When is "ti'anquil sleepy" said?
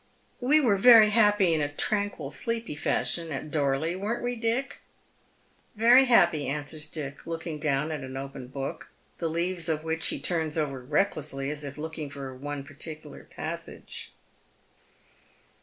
1.69-2.73